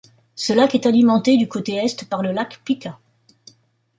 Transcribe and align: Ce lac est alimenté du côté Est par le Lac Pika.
Ce 0.33 0.51
lac 0.51 0.73
est 0.73 0.87
alimenté 0.87 1.37
du 1.37 1.47
côté 1.47 1.75
Est 1.75 2.09
par 2.09 2.23
le 2.23 2.31
Lac 2.31 2.59
Pika. 2.65 2.97